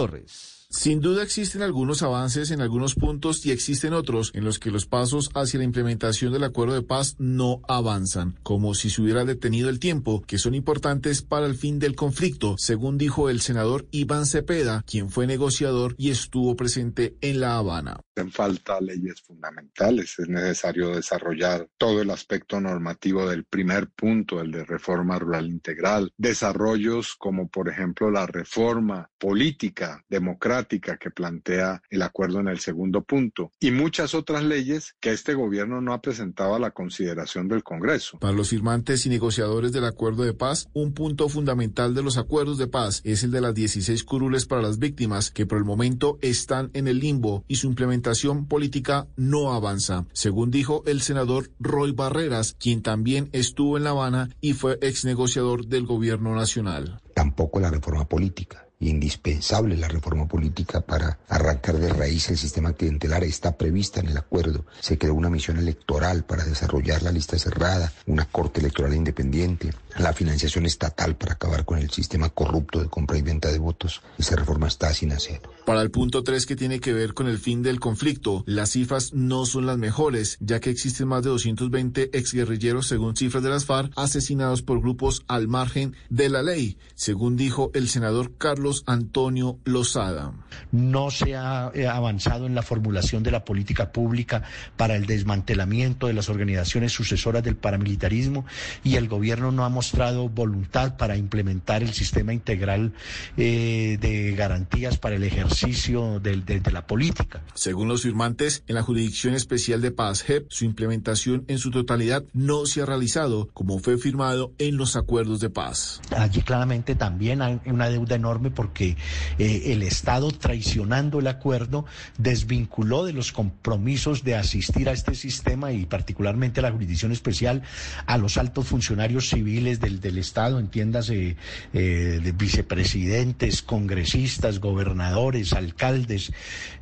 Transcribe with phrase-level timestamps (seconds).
[0.00, 0.59] Torres.
[0.72, 4.86] Sin duda existen algunos avances en algunos puntos y existen otros en los que los
[4.86, 9.68] pasos hacia la implementación del acuerdo de paz no avanzan, como si se hubiera detenido
[9.68, 14.26] el tiempo, que son importantes para el fin del conflicto, según dijo el senador Iván
[14.26, 17.98] Cepeda, quien fue negociador y estuvo presente en La Habana.
[18.14, 24.52] En falta leyes fundamentales, es necesario desarrollar todo el aspecto normativo del primer punto, el
[24.52, 32.02] de reforma rural integral, desarrollos como por ejemplo la reforma política democrática que plantea el
[32.02, 36.54] acuerdo en el segundo punto y muchas otras leyes que este gobierno no ha presentado
[36.54, 38.18] a la consideración del Congreso.
[38.18, 42.58] Para los firmantes y negociadores del acuerdo de paz, un punto fundamental de los acuerdos
[42.58, 46.18] de paz es el de las 16 curules para las víctimas que por el momento
[46.20, 51.92] están en el limbo y su implementación política no avanza, según dijo el senador Roy
[51.92, 57.00] Barreras, quien también estuvo en La Habana y fue ex negociador del gobierno nacional.
[57.20, 63.24] Tampoco la reforma política indispensable la reforma política para arrancar de raíz el sistema clientelar
[63.24, 64.64] está prevista en el acuerdo.
[64.80, 70.14] Se creó una misión electoral para desarrollar la lista cerrada, una corte electoral independiente, la
[70.14, 74.00] financiación estatal para acabar con el sistema corrupto de compra y venta de votos.
[74.16, 75.42] Esa reforma está sin hacer.
[75.64, 79.12] Para el punto 3 que tiene que ver con el fin del conflicto, las cifras
[79.12, 83.66] no son las mejores, ya que existen más de 220 exguerrilleros, según cifras de las
[83.66, 89.58] FARC, asesinados por grupos al margen de la ley, según dijo el senador Carlos Antonio
[89.64, 90.32] Lozada.
[90.72, 94.42] No se ha eh, avanzado en la formulación de la política pública
[94.76, 98.46] para el desmantelamiento de las organizaciones sucesoras del paramilitarismo
[98.82, 102.92] y el gobierno no ha mostrado voluntad para implementar el sistema integral
[103.36, 107.42] eh, de garantías para el ejercicio de, la política.
[107.54, 112.24] Según los firmantes, en la Jurisdicción Especial de Paz, JEP, su implementación en su totalidad
[112.32, 116.00] no se ha realizado como fue firmado en los acuerdos de paz.
[116.16, 118.96] Allí claramente también hay una deuda enorme porque
[119.38, 121.84] eh, el Estado, traicionando el acuerdo,
[122.18, 127.62] desvinculó de los compromisos de asistir a este sistema y particularmente a la jurisdicción especial
[128.06, 131.36] a los altos funcionarios civiles del, Estado, entiéndase,
[131.72, 136.32] eh, de vicepresidentes, congresistas, gobernadores, alcaldes,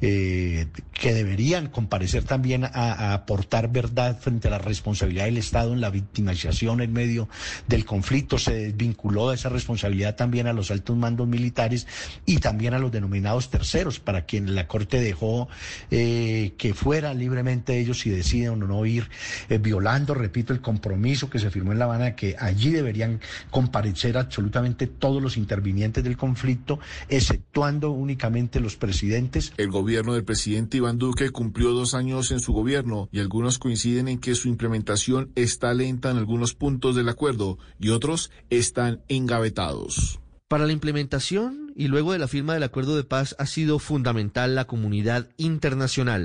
[0.00, 5.80] eh, que deberían comparecer también a, aportar verdad frente a la responsabilidad del Estado en
[5.80, 7.28] la victimización en medio
[7.68, 8.38] del conflicto.
[8.38, 11.86] Se desvinculó de esa responsabilidad también a los altos mandos militares
[12.24, 15.48] y también a los denominados terceros, para quien la Corte dejó
[15.90, 19.08] eh, que fuera libremente ellos si deciden o no ir,
[19.48, 24.18] eh, violando, repito, el compromiso que se firmó en La Habana, que allí deberían comparecer
[24.18, 26.78] absolutamente todos los intervinientes del conflicto,
[27.08, 29.52] exceptuando únicamente los presidentes.
[29.56, 34.08] El gobierno del presidente Iván Duque cumplió dos años en su gobierno y algunos coinciden
[34.08, 40.20] en que su implementación está lenta en algunos puntos del acuerdo y otros están engavetados.
[40.48, 44.54] Para la implementación y luego de la firma del acuerdo de paz ha sido fundamental
[44.54, 46.24] la comunidad internacional.